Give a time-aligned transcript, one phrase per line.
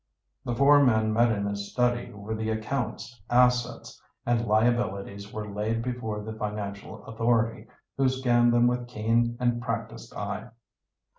[0.43, 5.83] The four men met in his study, where the accounts, assets, and liabilities were laid
[5.83, 10.49] before the financial authority, who scanned them with keen and practised eye.